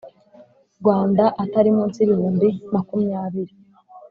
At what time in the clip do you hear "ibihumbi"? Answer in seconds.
2.05-2.47